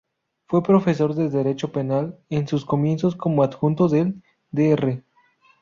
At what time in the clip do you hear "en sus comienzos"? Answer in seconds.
2.31-3.15